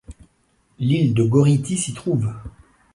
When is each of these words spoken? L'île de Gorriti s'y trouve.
L'île 0.79 1.13
de 1.13 1.21
Gorriti 1.23 1.77
s'y 1.77 1.93
trouve. 1.93 2.33